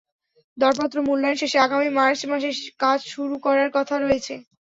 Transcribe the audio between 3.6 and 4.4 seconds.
কথা রয়েছে।